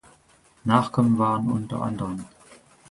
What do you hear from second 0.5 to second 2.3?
Nachkommen waren unter anderen